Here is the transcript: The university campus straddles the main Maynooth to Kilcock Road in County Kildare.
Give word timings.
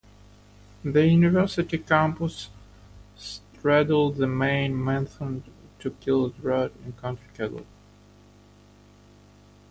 The 0.83 1.05
university 1.05 1.77
campus 1.77 2.49
straddles 3.15 4.17
the 4.17 4.25
main 4.25 4.73
Maynooth 4.83 5.43
to 5.77 5.91
Kilcock 5.91 6.33
Road 6.43 6.73
in 6.83 6.93
County 6.93 7.21
Kildare. 7.35 7.67